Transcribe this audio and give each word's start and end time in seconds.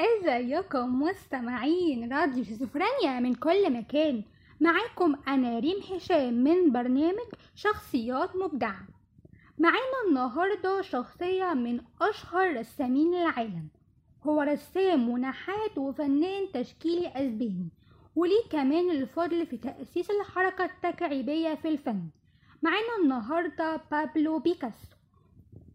إزيكم 0.00 1.02
مستمعين 1.02 2.12
راديو 2.12 2.44
شيزوفرينيا 2.44 3.20
من 3.20 3.34
كل 3.34 3.72
مكان. 3.72 4.22
معاكم 4.60 5.16
أنا 5.28 5.58
ريم 5.58 5.80
هشام 5.92 6.34
من 6.34 6.72
برنامج 6.72 7.28
شخصيات 7.54 8.36
مبدعة 8.36 8.80
معانا 9.58 9.98
النهاردة 10.08 10.82
شخصية 10.82 11.54
من 11.54 11.80
أشهر 12.00 12.56
رسامين 12.56 13.14
العالم. 13.14 13.68
هو 14.26 14.42
رسام 14.42 15.08
ونحات 15.08 15.78
وفنان 15.78 16.52
تشكيلي 16.54 17.08
أسباني 17.08 17.68
وليه 18.16 18.48
كمان 18.50 18.90
الفضل 18.90 19.46
في 19.46 19.56
تأسيس 19.56 20.10
الحركة 20.10 20.64
التكعيبية 20.64 21.54
في 21.54 21.68
الفن. 21.68 22.08
معانا 22.62 22.96
النهاردة 23.02 23.80
بابلو 23.90 24.38
بيكاسو. 24.38 24.88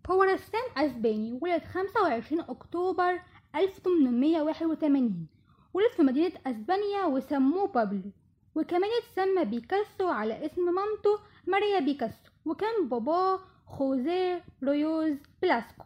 هو 0.09 0.23
رسام 0.23 0.63
أسباني 0.77 1.39
ولد 1.41 1.63
25 1.63 2.41
أكتوبر 2.41 3.19
1881 3.55 5.27
ولد 5.73 5.91
في 5.95 6.03
مدينة 6.03 6.31
أسبانيا 6.47 7.05
وسموه 7.05 7.67
بابلو 7.67 8.11
وكمان 8.55 8.89
اتسمى 9.03 9.45
بيكاسو 9.45 10.07
على 10.07 10.45
اسم 10.45 10.61
مامته 10.65 11.19
ماريا 11.47 11.79
بيكاسو 11.79 12.29
وكان 12.45 12.89
باباه 12.89 13.39
خوزيه 13.67 14.43
رويوز 14.63 15.17
بلاسكو. 15.41 15.83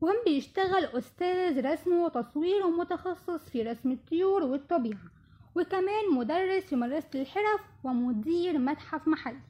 وكان 0.00 0.16
بيشتغل 0.24 0.84
أستاذ 0.84 1.66
رسم 1.66 1.92
وتصوير 1.92 2.66
ومتخصص 2.66 3.48
في 3.50 3.62
رسم 3.62 3.90
الطيور 3.92 4.42
والطبيعة 4.42 5.10
وكمان 5.54 6.10
مدرس 6.14 6.64
في 6.64 6.76
مدرسة 6.76 7.08
الحرف 7.14 7.60
ومدير 7.84 8.58
متحف 8.58 9.08
محلي. 9.08 9.40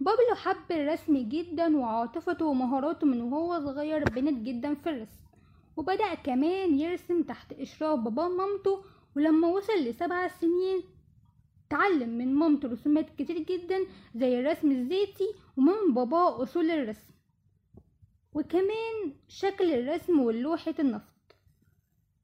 بابلو 0.00 0.34
حب 0.34 0.70
الرسم 0.70 1.28
جدا 1.28 1.76
وعاطفته 1.76 2.44
ومهاراته 2.44 3.06
من 3.06 3.20
وهو 3.20 3.60
صغير 3.60 4.04
بنت 4.04 4.46
جدا 4.46 4.74
في 4.74 4.90
الرسم. 4.90 5.20
وبدأ 5.80 6.14
كمان 6.14 6.78
يرسم 6.78 7.22
تحت 7.22 7.52
إشراف 7.52 7.98
باباه 8.00 8.26
ومامته 8.28 8.84
ولما 9.16 9.48
وصل 9.48 9.72
لسبع 9.84 10.28
سنين 10.28 10.82
تعلم 11.70 12.08
من 12.18 12.34
مامته 12.34 12.68
رسومات 12.68 13.10
كتير 13.18 13.38
جدا 13.38 13.78
زي 14.14 14.40
الرسم 14.40 14.70
الزيتي 14.70 15.34
ومن 15.56 15.94
باباه 15.94 16.42
أصول 16.42 16.70
الرسم 16.70 17.12
وكمان 18.34 19.12
شكل 19.28 19.70
الرسم 19.74 20.20
واللوحة 20.20 20.74
النفط. 20.78 21.36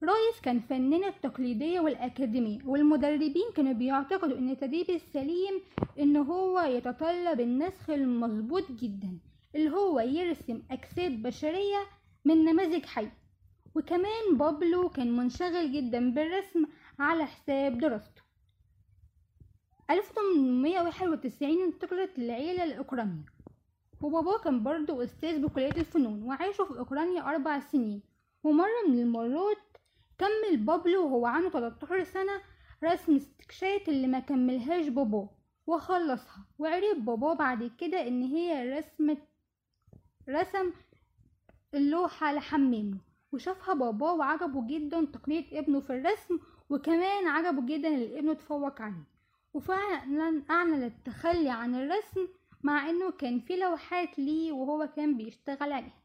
رايس 0.03 0.41
كان 0.43 0.61
فنانة 0.61 1.09
التقليدية 1.09 1.81
والأكاديمية 1.81 2.59
والمدربين 2.65 3.51
كانوا 3.57 3.73
بيعتقدوا 3.73 4.39
إن 4.39 4.51
التدريب 4.51 4.91
السليم 4.91 5.61
إن 5.99 6.17
هو 6.17 6.61
يتطلب 6.61 7.41
النسخ 7.41 7.91
المظبوط 7.91 8.73
جدا 8.73 9.19
اللي 9.55 9.71
هو 9.71 10.01
يرسم 10.01 10.63
أجساد 10.71 11.23
بشرية 11.23 11.79
من 12.25 12.45
نماذج 12.45 12.85
حية. 12.85 13.26
وكمان 13.77 14.37
بابلو 14.39 14.89
كان 14.89 15.17
منشغل 15.17 15.73
جدا 15.73 16.11
بالرسم 16.11 16.67
على 16.99 17.27
حساب 17.27 17.79
دراسته. 17.79 18.23
1891 19.91 21.63
انتقلت 21.63 22.19
العيلة 22.19 22.65
لأوكرانيا 22.65 23.25
وباباه 24.01 24.39
كان 24.39 24.63
برضه 24.63 25.05
أستاذ 25.05 25.43
بكلية 25.43 25.71
الفنون 25.71 26.23
وعاشوا 26.23 26.65
في 26.65 26.79
أوكرانيا 26.79 27.23
أربع 27.23 27.61
سنين. 27.61 28.03
ومرة 28.45 28.89
من 28.89 28.99
المرات 28.99 29.77
كمل 30.19 30.57
بابلو 30.57 31.05
وهو 31.05 31.27
عنده 31.27 31.51
13 31.51 32.05
سنة 32.05 32.41
رسم 32.85 33.17
استكشات 33.17 33.89
اللي 33.89 34.07
ما 34.07 34.19
كملهاش 34.19 34.89
باباه 34.89 35.31
وخلصها. 35.67 36.47
وعرف 36.59 36.99
باباه 36.99 37.35
بعد 37.35 37.71
كده 37.79 38.09
إن 38.09 38.23
هي 38.23 38.79
رسمة 38.79 39.17
رسم 40.29 40.73
اللوحة 41.75 42.33
لحمامه. 42.33 43.06
وشافها 43.33 43.75
باباه 43.75 44.15
وعجبه 44.15 44.67
جدا 44.67 45.05
تقنية 45.05 45.45
ابنه 45.53 45.81
في 45.81 45.91
الرسم 45.91 46.39
وكمان 46.71 47.27
عجبه 47.27 47.67
جدا 47.67 47.89
اللي 47.89 48.19
ابنه 48.19 48.33
اتفوق 48.33 48.83
عليه. 48.83 49.05
وفعلا 49.55 50.43
أعلن 50.51 50.83
التخلي 50.85 51.51
عن 51.51 51.75
الرسم 51.75 52.29
مع 52.63 52.91
إنه 52.91 53.11
كان 53.11 53.41
في 53.41 53.57
لوحات 53.57 54.19
ليه 54.19 54.53
وهو 54.53 54.89
كان 54.97 55.17
بيشتغل 55.17 55.73
عليها. 55.73 56.03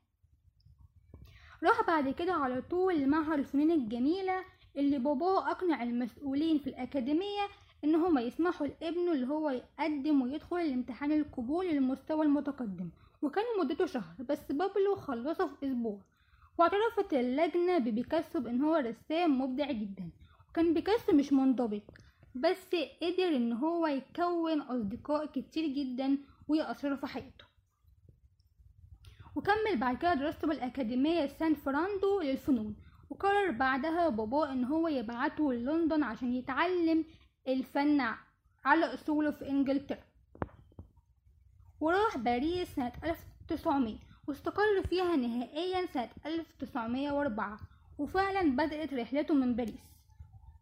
راح 1.64 1.88
بعد 1.88 2.10
كده 2.10 2.34
على 2.34 2.62
طول 2.62 2.96
لمعهد 3.00 3.40
الفنون 3.40 3.72
الجميلة 3.72 4.44
اللي 4.78 5.00
باباه 5.00 5.52
أقنع 5.52 5.84
المسؤولين 5.84 6.58
في 6.60 6.68
الأكاديمية 6.68 7.48
إن 7.84 7.96
هما 7.96 8.22
يسمحوا 8.22 8.68
لابنه 8.68 9.12
اللي 9.12 9.28
هو 9.28 9.50
يقدم 9.50 10.22
ويدخل 10.22 10.58
الامتحان 10.58 11.12
القبول 11.12 11.66
للمستوى 11.66 12.26
المتقدم. 12.26 12.90
وكان 13.22 13.44
مدته 13.60 13.86
شهر 13.86 14.14
بس 14.30 14.52
بابلو 14.52 14.96
خلصه 14.96 15.48
في 15.48 15.66
أسبوع. 15.68 16.00
واعترفت 16.57 17.13
اللجنة 17.13 17.78
ببيكاسو 17.78 18.39
بإن 18.39 18.62
هو 18.62 18.75
رسام 18.75 19.41
مبدع 19.41 19.72
جدا 19.72 20.09
وكان 20.50 20.73
بيكاسو 20.73 21.12
مش 21.12 21.34
منضبط 21.34 21.84
بس 22.35 22.75
قدر 23.01 23.28
إن 23.28 23.53
هو 23.53 23.88
يكون 23.88 24.62
أصدقاء 24.62 25.25
كتير 25.25 25.67
جدا 25.67 26.17
ويأثروا 26.47 26.97
في 26.97 27.07
حياته. 27.07 27.45
وكمل 29.35 29.78
بعد 29.79 29.97
كده 29.97 30.13
دراسته 30.13 30.47
بالأكاديمية 30.47 31.28
سان 31.28 31.56
فراندو 31.56 32.22
للفنون 32.22 32.75
وقرر 33.09 33.51
بعدها 33.51 34.09
باباه 34.09 34.51
إن 34.51 34.66
هو 34.66 34.88
يبعته 34.88 35.53
لندن 35.53 36.03
عشان 36.03 36.33
يتعلم 36.33 37.06
الفن 37.47 38.01
على 38.66 38.85
أصوله 38.94 39.31
في 39.31 39.50
إنجلترا. 39.50 40.03
وراح 41.79 42.18
باريس 42.18 42.75
سنة 42.75 42.91
1900 43.03 44.11
واستقر 44.31 44.84
فيها 44.90 45.16
نهائيا 45.16 45.86
سنة 45.86 46.09
1904 46.25 47.59
وفعلا 47.97 48.56
بدأت 48.56 48.94
رحلته 48.94 49.34
من 49.34 49.56
باريس. 49.56 49.81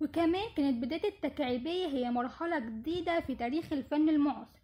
وكمان 0.01 0.49
كانت 0.57 0.83
بداية 0.83 1.09
التكعيبية 1.09 1.87
هي 1.87 2.11
مرحلة 2.11 2.59
جديدة 2.59 3.19
في 3.19 3.35
تاريخ 3.35 3.73
الفن 3.73 4.09
المعاصر. 4.09 4.59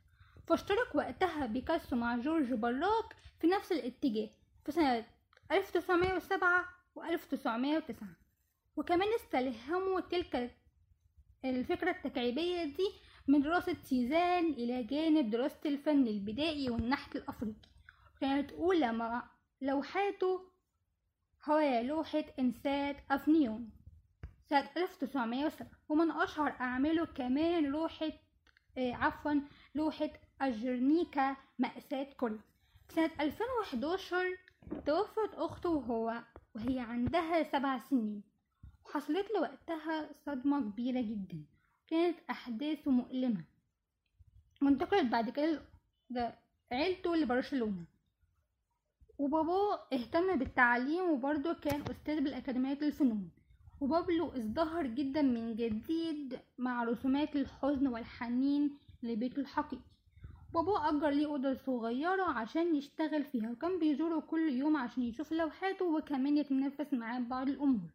فاشترك 0.47 0.95
وقتها 0.95 1.45
بيكاسو 1.45 1.95
مع 1.95 2.17
جورج 2.17 2.53
براك 2.53 3.15
في 3.39 3.47
نفس 3.47 3.71
الاتجاه 3.71 4.29
في 4.65 4.71
سنة 4.71 5.05
1907 5.51 6.65
و 6.95 7.03
1909 7.03 8.07
وكمان 8.75 9.07
استلهموا 9.15 9.99
تلك 9.99 10.51
الفكرة 11.45 11.91
التكعيبية 11.91 12.63
دي 12.63 12.89
من 13.27 13.41
دراسة 13.41 13.75
سيزان 13.83 14.45
إلى 14.45 14.83
جانب 14.83 15.29
دراسة 15.29 15.59
الفن 15.65 16.07
البدائي 16.07 16.69
والنحت 16.69 17.15
الأفريقي. 17.15 17.74
كانت 18.21 18.51
أولى 18.51 18.91
مع 18.91 19.29
لوحاته 19.61 20.41
هي 21.47 21.83
لوحة 21.83 22.23
إنسات 22.39 22.97
أفنيون. 23.11 23.69
سنة 24.49 24.69
1907 24.77 25.67
ومن 25.89 26.11
أشهر 26.11 26.49
أعماله 26.61 27.05
كمان 27.05 27.63
لوحة 27.63 28.11
آه 28.77 28.93
عفوا 28.93 29.41
لوحة 29.75 30.09
أجرنيكا 30.41 31.35
مأساة 31.59 32.07
كل. 32.17 32.39
سنة 32.89 33.11
2011 33.19 34.37
توفت 34.85 35.33
أخته 35.33 35.69
وهو 35.69 36.23
وهي 36.55 36.79
عندها 36.79 37.43
سبع 37.51 37.79
سنين. 37.89 38.23
وحصلت 38.85 39.31
له 39.31 39.41
وقتها 39.41 40.09
صدمة 40.25 40.61
كبيرة 40.71 41.01
جدا. 41.01 41.45
كانت 41.87 42.17
أحداثه 42.29 42.91
مؤلمة. 42.91 43.43
وانتقلت 44.61 45.11
بعد 45.11 45.29
كده 45.29 45.61
عيلته 46.71 47.15
لبرشلونة. 47.15 47.85
وباباه 49.17 49.79
اهتم 49.93 50.35
بالتعليم 50.35 51.09
وبرضه 51.09 51.53
كان 51.53 51.81
أستاذ 51.91 52.21
بالأكاديمية 52.21 52.79
الفنون 52.81 53.29
وبابلو 53.81 54.29
ازدهر 54.31 54.85
جدا 54.87 55.21
من 55.21 55.55
جديد 55.55 56.39
مع 56.57 56.83
رسومات 56.83 57.35
الحزن 57.35 57.87
والحنين 57.87 58.77
لبيته 59.03 59.39
الحقيقي. 59.39 59.81
باباه 60.53 60.89
أجر 60.89 61.09
ليه 61.09 61.25
أوضة 61.25 61.53
صغيرة 61.53 62.23
عشان 62.23 62.75
يشتغل 62.75 63.23
فيها 63.23 63.51
وكان 63.51 63.79
بيزوره 63.79 64.19
كل 64.19 64.49
يوم 64.49 64.77
عشان 64.77 65.03
يشوف 65.03 65.31
لوحاته 65.31 65.85
وكمان 65.85 66.37
يتنافس 66.37 66.93
معاه 66.93 67.19
بعض 67.19 67.49
الأمور. 67.49 67.89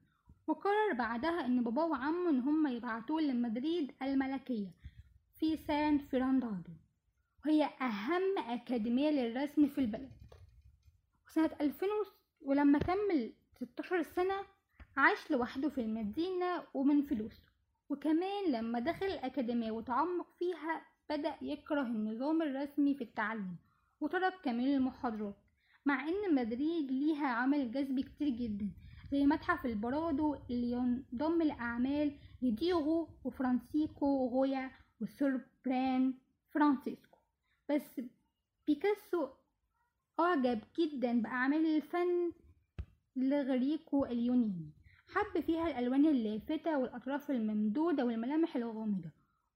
وقرر 0.46 0.92
بعدها 0.98 1.46
إن 1.46 1.64
باباه 1.64 1.84
وعمه 1.86 2.30
إن 2.30 2.40
هما 2.40 2.70
يبعتوه 2.70 3.20
لمدريد 3.20 3.92
الملكية 4.02 4.70
في 5.38 5.56
سان 5.56 5.98
فرناندو. 5.98 6.72
وهي 7.46 7.64
أهم 7.64 8.38
أكاديمية 8.38 9.10
للرسم 9.10 9.66
في 9.66 9.78
البلد. 9.78 10.19
وسنة 11.30 11.50
2000 11.60 11.86
ولما 12.40 12.78
كمل 12.78 13.32
16 13.60 14.02
سنة 14.02 14.34
عاش 14.96 15.30
لوحده 15.30 15.68
في 15.68 15.80
المدينة 15.80 16.62
ومن 16.74 17.02
فلوسه 17.02 17.42
وكمان 17.88 18.52
لما 18.52 18.78
دخل 18.78 19.06
الأكاديمية 19.06 19.70
وتعمق 19.70 20.26
فيها 20.38 20.82
بدأ 21.10 21.34
يكره 21.42 21.82
النظام 21.82 22.42
الرسمي 22.42 22.94
في 22.94 23.04
التعليم 23.04 23.56
وترك 24.00 24.34
كمان 24.44 24.66
المحاضرات 24.74 25.36
مع 25.86 26.08
إن 26.08 26.34
مدريد 26.34 26.90
ليها 26.90 27.26
عمل 27.26 27.72
جذب 27.72 28.00
كتير 28.00 28.28
جدا 28.28 28.70
زي 29.12 29.26
متحف 29.26 29.66
البرادو 29.66 30.34
اللي 30.50 30.70
ينضم 30.70 31.42
لأعمال 31.42 32.16
لديغو 32.42 33.08
وفرانسيكو 33.24 34.26
غويا 34.28 34.70
وسوربران 35.00 36.14
فرانسيسكو. 36.50 37.18
بس 37.68 38.00
بيكاسو 38.66 39.28
أعجب 40.20 40.60
جدا 40.78 41.22
بأعمال 41.22 41.66
الفن 41.76 42.32
الإغريقو 43.16 44.04
اليوناني 44.04 44.70
حب 45.08 45.40
فيها 45.40 45.68
الألوان 45.68 46.06
اللافتة 46.06 46.78
والأطراف 46.78 47.30
الممدودة 47.30 48.04
والملامح 48.04 48.56
الغامضة 48.56 49.10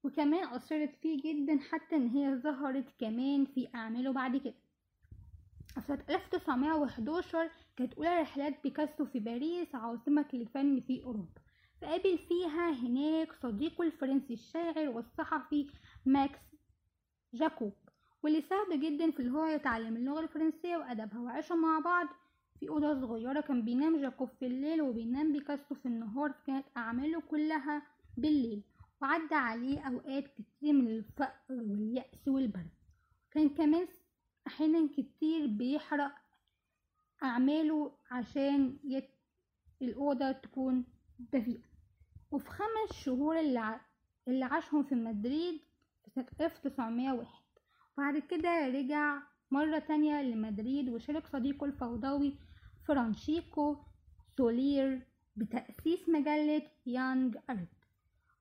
وكمان 0.04 0.48
أثرت 0.48 0.94
فيه 1.02 1.22
جدا 1.22 1.58
حتى 1.70 1.96
إن 1.96 2.08
هي 2.08 2.34
ظهرت 2.36 2.84
كمان 3.00 3.44
في 3.44 3.68
أعماله 3.74 4.12
بعد 4.12 4.36
كده. 4.36 4.54
سنة 5.86 6.04
1911 6.10 7.50
كانت 7.76 7.94
أولى 7.94 8.20
رحلات 8.20 8.62
بيكاسو 8.62 9.04
في 9.04 9.20
باريس 9.20 9.74
عاصمة 9.74 10.26
الفن 10.34 10.80
في 10.80 11.02
أوروبا. 11.04 11.40
فقابل 11.80 12.18
فيها 12.18 12.70
هناك 12.70 13.32
صديقه 13.32 13.84
الفرنسي 13.84 14.34
الشاعر 14.34 14.88
والصحفي 14.88 15.66
ماكس 16.06 16.40
جاكوب. 17.34 17.72
واللي 18.24 18.40
ساعده 18.40 18.76
جدا 18.76 19.10
في 19.10 19.20
اللي 19.20 19.30
هو 19.32 19.46
يتعلم 19.46 19.96
اللغة 19.96 20.20
الفرنسية 20.20 20.76
وأدبها 20.76 21.20
وعاشوا 21.20 21.56
مع 21.56 21.78
بعض 21.78 22.06
في 22.60 22.68
أوضة 22.68 23.00
صغيرة. 23.00 23.40
كان 23.40 23.64
بينام 23.64 24.00
جاكوب 24.00 24.28
في 24.40 24.46
الليل 24.46 24.82
وبينام 24.82 25.32
بيكاسو 25.32 25.74
في 25.74 25.86
النهار 25.86 26.32
فكانت 26.32 26.66
أعماله 26.76 27.20
كلها 27.20 27.82
بالليل. 28.16 28.62
وعدى 29.02 29.34
عليه 29.34 29.80
أوقات 29.80 30.24
كتير 30.28 30.72
من 30.72 30.88
الفقر 30.88 31.34
واليأس 31.50 32.28
والبرد. 32.28 32.70
كان 33.30 33.48
كمان 33.48 33.86
أحيانا 34.46 34.88
كتير 34.96 35.46
بيحرق 35.46 36.12
أعماله 37.22 37.92
عشان 38.10 38.78
يت... 38.84 39.08
الأوضة 39.82 40.32
تكون 40.32 40.84
دفيئة 41.18 41.62
وفي 42.30 42.48
خمس 42.50 42.92
شهور 42.92 43.40
اللي, 43.40 43.58
ع... 43.58 43.80
اللي 44.28 44.44
عاشهم 44.44 44.82
في 44.82 44.94
مدريد 44.94 45.60
في 46.04 46.10
سنة 46.10 46.26
1901 46.40 47.43
وبعد 47.98 48.18
كده 48.18 48.66
رجع 48.68 49.18
مرة 49.50 49.78
تانية 49.78 50.22
لمدريد 50.22 50.88
وشارك 50.88 51.26
صديقه 51.26 51.64
الفوضوي 51.64 52.38
فرانشيكو 52.88 53.76
سولير 54.36 55.06
بتأسيس 55.36 56.08
مجلة 56.08 56.62
Young 56.86 57.36
Art 57.50 57.68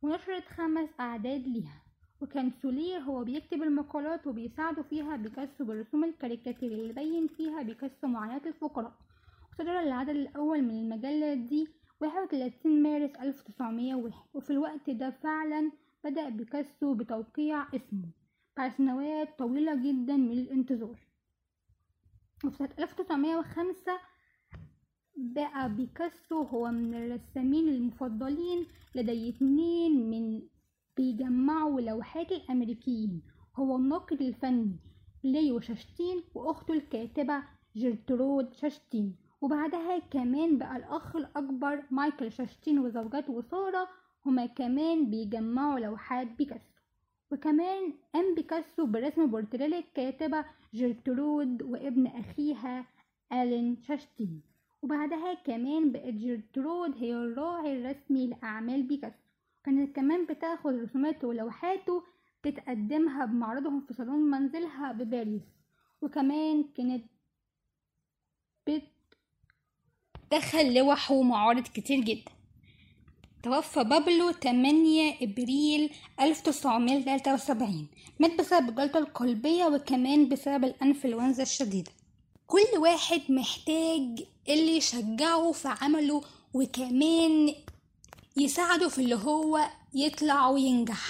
ونشرت 0.01 0.45
خمس 0.45 0.89
أعداد 0.99 1.47
ليها. 1.47 1.83
وكان 2.21 2.51
سولير 2.61 2.99
هو 2.99 3.23
بيكتب 3.23 3.63
المقالات 3.63 4.27
وبيساعده 4.27 4.83
فيها 4.83 5.15
بيكاسو 5.15 5.65
بالرسوم 5.65 6.03
الكاريكاتير 6.03 6.71
اللي 6.71 6.93
بين 6.93 7.27
فيها 7.27 7.61
بيكاسو 7.61 8.07
معاناة 8.07 8.41
الفقراء. 8.45 8.93
وصدر 9.51 9.79
العدد 9.79 10.09
الأول 10.09 10.61
من 10.61 10.71
المجلة 10.79 11.33
دي 11.33 11.67
31 11.99 12.83
مارس 12.83 13.11
1901 13.15 14.13
وفي 14.33 14.49
الوقت 14.49 14.89
ده 14.89 15.09
فعلا 15.09 15.71
بدأ 16.03 16.29
بيكاسو 16.29 16.93
بتوقيع 16.93 17.67
اسمه. 17.75 18.09
بعد 18.57 18.71
سنوات 18.71 19.37
طويلة 19.39 19.75
جدا 19.75 20.15
من 20.17 20.31
الانتظار. 20.31 20.99
وفي 22.45 22.57
سنة 22.57 22.69
1905 22.79 23.91
بقى 25.15 25.75
بيكاسو 25.75 26.41
هو 26.43 26.71
من 26.71 26.93
الرسامين 26.95 27.69
المفضلين 27.69 28.65
لدي 28.95 29.29
اتنين 29.29 30.09
من 30.09 30.41
بيجمعوا 30.97 31.81
لوحات 31.81 32.31
الأمريكيين. 32.31 33.21
هو 33.55 33.75
الناقد 33.75 34.21
الفني 34.21 34.75
ليو 35.23 35.59
شتاين 35.59 36.23
وأخته 36.35 36.73
الكاتبة 36.73 37.43
جرترود 37.75 38.53
شتاين. 38.53 39.15
وبعدها 39.41 39.99
كمان 39.99 40.57
بقى 40.57 40.77
الأخ 40.77 41.15
الأكبر 41.15 41.83
مايكل 41.91 42.31
شتاين 42.31 42.79
وزوجته 42.79 43.41
سارة 43.41 43.87
هما 44.25 44.45
كمان 44.45 45.09
بيجمعوا 45.09 45.79
لوحات 45.79 46.27
بيكاسو. 46.27 46.72
وكمان 47.33 47.93
قام 48.13 48.35
بيكاسو 48.35 48.85
برسم 48.85 49.27
بورتريه 49.27 49.67
للكاتبة 49.67 50.45
جرترود 50.73 51.61
وابن 51.61 52.07
أخيها 52.07 52.85
ألين 53.33 53.77
شتاين. 53.87 54.41
وبعدها 54.81 55.33
كمان 55.33 55.91
بقت 55.91 56.13
جرترود 56.13 56.97
هي 56.97 57.13
الراعي 57.13 57.77
الرسمي 57.77 58.27
لأعمال 58.27 58.83
بيكاسو. 58.83 59.15
كانت 59.63 59.95
كمان 59.95 60.25
بتاخد 60.25 60.73
رسوماته 60.73 61.27
ولوحاته 61.27 62.03
وتقدمها 62.43 63.25
بمعرضهم 63.25 63.81
في 63.81 63.93
صالون 63.93 64.19
منزلها 64.19 64.91
بباريس. 64.91 65.41
وكمان 66.01 66.63
كانت 66.77 67.05
بتدخل 68.67 70.73
لوح 70.73 71.11
ومعارض 71.11 71.63
كتير 71.63 71.99
جدا. 71.99 72.31
توفى 73.43 73.83
بابلو 73.83 74.31
8 74.31 75.17
إبريل 75.21 75.89
1973 76.21 77.87
مات 78.19 78.39
بسبب 78.39 78.69
الجلطة 78.69 78.99
القلبية 78.99 79.65
وكمان 79.65 80.29
بسبب 80.29 80.63
الأنفلونزا 80.63 81.43
الشديدة. 81.43 81.91
كل 82.47 82.77
واحد 82.77 83.21
محتاج 83.29 84.23
اللي 84.49 84.77
يشجعه 84.77 85.51
في 85.51 85.67
عمله 85.81 86.21
وكمان 86.53 87.55
يساعده 88.37 88.89
في 88.89 88.99
اللي 88.99 89.15
هو 89.15 89.59
يطلع 89.93 90.49
وينجح. 90.49 91.09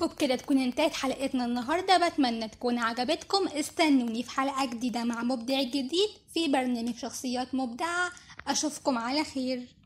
وبكده 0.00 0.36
تكون 0.36 0.58
انتهت 0.58 0.92
حلقتنا 0.92 1.44
النهاردة. 1.44 2.08
بتمنى 2.08 2.48
تكون 2.48 2.78
عجبتكم. 2.78 3.48
استنوني 3.48 4.22
في 4.22 4.30
حلقة 4.30 4.66
جديدة 4.66 5.04
مع 5.04 5.22
مبدع 5.22 5.62
جديد 5.62 6.10
في 6.34 6.48
برنامج 6.48 6.96
شخصيات 6.96 7.54
مبدعة. 7.54 8.10
أشوفكم 8.48 8.98
على 8.98 9.24
خير. 9.24 9.79